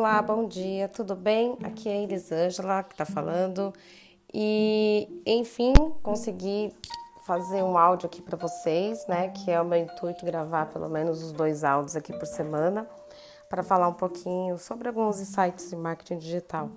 [0.00, 1.58] Olá, bom dia, tudo bem?
[1.62, 3.70] Aqui é a Elisângela que está falando
[4.32, 6.74] e, enfim, consegui
[7.26, 9.28] fazer um áudio aqui para vocês, né?
[9.28, 12.88] Que é o meu intuito gravar pelo menos os dois áudios aqui por semana
[13.50, 16.70] para falar um pouquinho sobre alguns insights de marketing digital.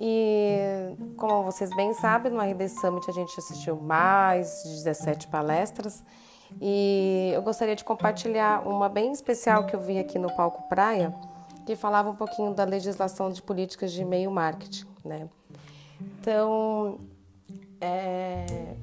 [0.00, 6.02] E como vocês bem sabem, no RD Summit a gente assistiu mais de 17 palestras
[6.58, 11.14] e eu gostaria de compartilhar uma bem especial que eu vi aqui no Palco Praia,
[11.70, 15.28] que falava um pouquinho da legislação de políticas de e-mail marketing, né?
[16.00, 16.98] Então,
[17.80, 18.74] é,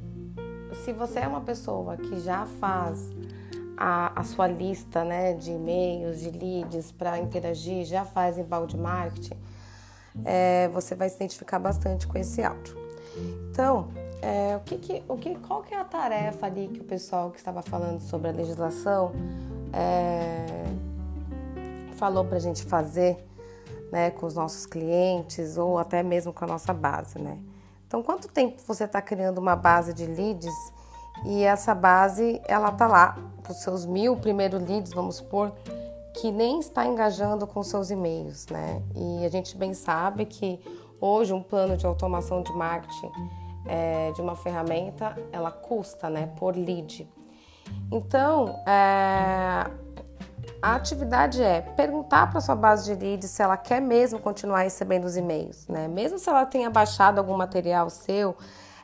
[0.85, 3.09] se você é uma pessoa que já faz
[3.75, 9.38] a, a sua lista né, de e-mails, de leads para interagir, já faz embalde marketing,
[10.23, 12.77] é, você vai se identificar bastante com esse áudio.
[13.51, 13.89] Então,
[14.21, 17.31] é, o que, que, o que, qual que é a tarefa ali que o pessoal
[17.31, 19.11] que estava falando sobre a legislação
[19.73, 20.45] é,
[21.98, 23.17] falou para a gente fazer
[23.92, 27.38] né, com os nossos clientes ou até mesmo com a nossa base, né?
[27.88, 30.53] Então, quanto tempo você está criando uma base de leads
[31.25, 33.18] e essa base ela tá lá,
[33.50, 35.53] os seus mil primeiros leads, vamos supor,
[36.14, 38.81] que nem está engajando com seus e-mails, né?
[38.95, 40.59] E a gente bem sabe que
[41.00, 43.12] hoje um plano de automação de marketing
[43.68, 47.08] é, de uma ferramenta ela custa, né, por lead.
[47.92, 49.70] Então, é,
[50.61, 55.05] a atividade é perguntar para sua base de leads se ela quer mesmo continuar recebendo
[55.05, 55.88] os e-mails, né?
[55.88, 58.36] Mesmo se ela tenha baixado algum material seu,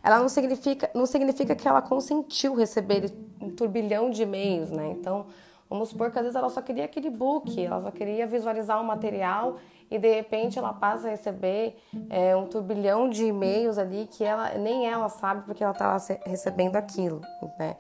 [0.04, 4.92] ela não significa, não significa que ela consentiu receber um turbilhão de e-mails, né?
[4.92, 5.26] Então,
[5.70, 8.84] vamos supor que às vezes ela só queria aquele book, ela só queria visualizar um
[8.84, 9.58] material
[9.90, 11.78] e de repente ela passa a receber
[12.10, 16.76] é, um turbilhão de e-mails ali que ela nem ela sabe porque ela está recebendo
[16.76, 17.22] aquilo,
[17.58, 17.76] né?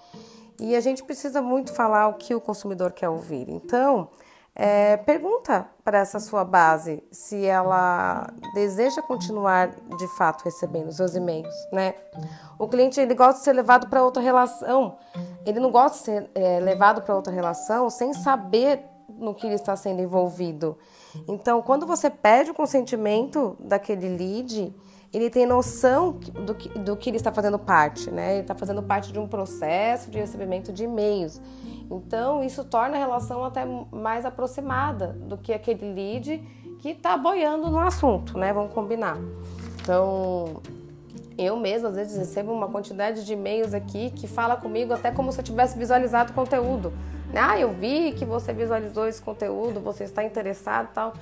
[0.63, 3.49] E a gente precisa muito falar o que o consumidor quer ouvir.
[3.49, 4.07] Então,
[4.55, 11.15] é, pergunta para essa sua base se ela deseja continuar de fato recebendo os seus
[11.15, 11.95] e-mails, né?
[12.57, 14.95] O cliente ele gosta de ser levado para outra relação.
[15.45, 19.55] Ele não gosta de ser é, levado para outra relação sem saber no que ele
[19.55, 20.77] está sendo envolvido.
[21.27, 24.73] Então, quando você pede o consentimento daquele lead,
[25.13, 28.33] ele tem noção do que, do que ele está fazendo parte, né?
[28.33, 31.39] Ele está fazendo parte de um processo de recebimento de e-mails.
[31.91, 36.41] Então, isso torna a relação até mais aproximada do que aquele lead
[36.79, 38.51] que está boiando no assunto, né?
[38.51, 39.17] Vamos combinar.
[39.79, 40.61] Então,
[41.37, 45.31] eu mesmo às vezes recebo uma quantidade de e-mails aqui que fala comigo até como
[45.31, 46.91] se eu tivesse visualizado o conteúdo.
[47.35, 51.13] Ah, eu vi que você visualizou esse conteúdo, você está interessado e tal.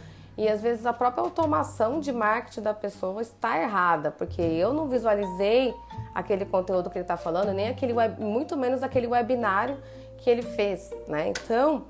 [0.41, 4.87] E às vezes a própria automação de marketing da pessoa está errada, porque eu não
[4.87, 5.71] visualizei
[6.15, 9.77] aquele conteúdo que ele está falando, nem aquele web, muito menos aquele webinário
[10.17, 11.27] que ele fez, né?
[11.27, 11.83] Então,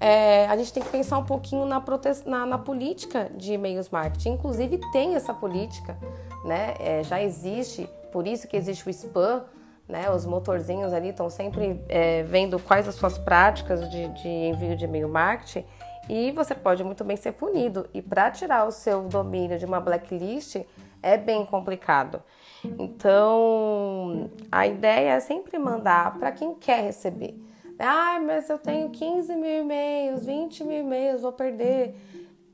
[0.00, 1.80] é, a gente tem que pensar um pouquinho na,
[2.26, 4.30] na, na política de e-mails marketing.
[4.30, 5.96] Inclusive tem essa política,
[6.44, 6.74] né?
[6.80, 9.44] É, já existe, por isso que existe o spam,
[9.88, 10.10] né?
[10.10, 14.86] Os motorzinhos ali estão sempre é, vendo quais as suas práticas de, de envio de
[14.86, 15.64] e-mail marketing
[16.08, 17.88] e você pode muito bem ser punido.
[17.94, 20.56] E para tirar o seu domínio de uma blacklist
[21.02, 22.22] é bem complicado.
[22.64, 27.34] Então, a ideia é sempre mandar para quem quer receber.
[27.78, 31.96] Ah, mas eu tenho 15 mil e-mails, 20 mil e-mails, vou perder.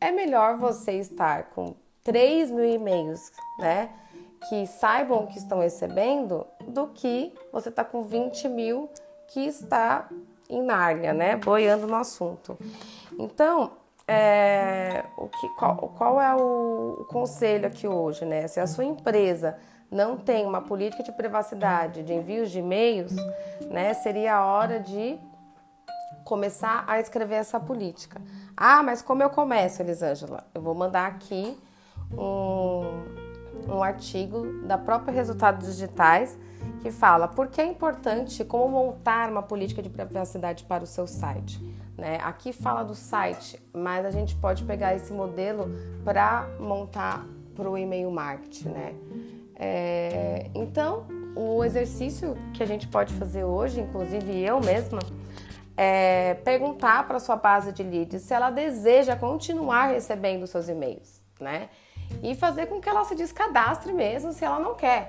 [0.00, 3.20] É melhor você estar com 3 mil e-mails,
[3.59, 3.91] né?
[4.48, 8.88] Que saibam que estão recebendo, do que você tá com 20 mil
[9.28, 10.09] que está
[10.48, 11.36] em Nárnia, né?
[11.36, 12.56] Boiando no assunto.
[13.19, 13.73] Então,
[14.06, 18.47] é, o que, qual, qual é o, o conselho aqui hoje, né?
[18.47, 19.59] Se a sua empresa
[19.91, 23.15] não tem uma política de privacidade de envios de e-mails,
[23.71, 25.19] né, seria a hora de
[26.25, 28.21] começar a escrever essa política.
[28.55, 30.45] Ah, mas como eu começo, Elisângela?
[30.55, 31.59] Eu vou mandar aqui
[32.12, 36.39] um, um artigo da própria Resultados Digitais
[36.78, 41.07] que fala por que é importante como montar uma política de privacidade para o seu
[41.07, 41.60] site.
[41.97, 42.19] Né?
[42.22, 45.69] Aqui fala do site, mas a gente pode pegar esse modelo
[46.04, 48.69] para montar para o e-mail marketing.
[48.69, 48.95] Né?
[49.57, 55.01] É, então, o exercício que a gente pode fazer hoje, inclusive eu mesma,
[55.77, 61.69] é perguntar para sua base de leads se ela deseja continuar recebendo seus e-mails, né?
[62.21, 65.09] E fazer com que ela se descadastre mesmo se ela não quer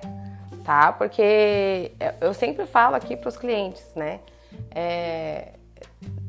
[0.63, 0.92] tá?
[0.92, 1.92] Porque
[2.22, 4.19] eu sempre falo aqui para os clientes, né?
[4.72, 5.54] É,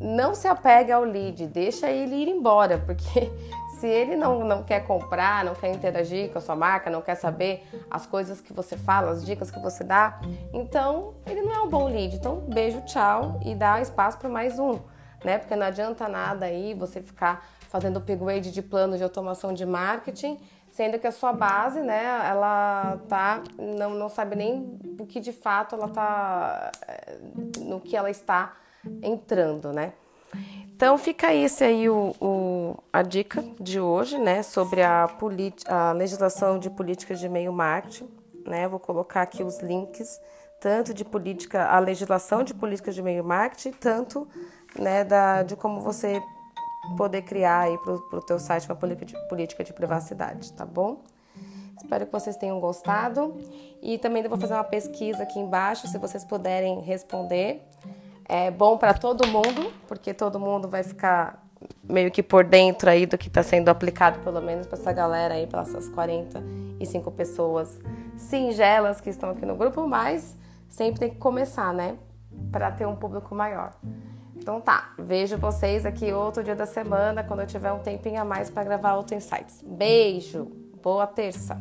[0.00, 3.30] não se apegue ao lead, deixa ele ir embora, porque
[3.78, 7.14] se ele não, não quer comprar, não quer interagir com a sua marca, não quer
[7.14, 10.20] saber as coisas que você fala, as dicas que você dá,
[10.52, 12.16] então ele não é um bom lead.
[12.16, 14.78] Então, beijo, tchau e dá espaço para mais um.
[15.24, 15.38] né?
[15.38, 20.38] Porque não adianta nada aí você ficar fazendo upgrade de plano de automação de marketing,
[20.80, 25.30] sendo que a sua base, né, ela tá não, não sabe nem o que de
[25.30, 27.18] fato ela tá eh,
[27.58, 28.56] no que ela está
[29.02, 29.92] entrando, né?
[30.74, 35.06] Então fica esse aí o, o, a dica de hoje, né, sobre a,
[35.66, 38.08] a legislação de políticas de meio marketing,
[38.46, 38.66] né?
[38.66, 40.18] Vou colocar aqui os links
[40.58, 44.26] tanto de política, a legislação de políticas de meio marketing, tanto
[44.78, 46.22] né, da, de como você
[46.96, 51.02] poder criar aí para o teu site uma política de, privacidade, tá bom?
[51.76, 53.36] Espero que vocês tenham gostado
[53.82, 57.62] e também vou fazer uma pesquisa aqui embaixo, se vocês puderem responder.
[58.28, 61.44] É bom para todo mundo, porque todo mundo vai ficar
[61.82, 65.34] meio que por dentro aí do que está sendo aplicado, pelo menos para essa galera
[65.34, 67.78] aí, para essas 45 pessoas
[68.16, 70.36] singelas que estão aqui no grupo, mas
[70.68, 71.96] sempre tem que começar, né?
[72.52, 73.72] Para ter um público maior.
[74.40, 78.24] Então tá, vejo vocês aqui outro dia da semana, quando eu tiver um tempinho a
[78.24, 79.62] mais para gravar outro insights.
[79.62, 80.46] Beijo,
[80.82, 81.60] boa terça!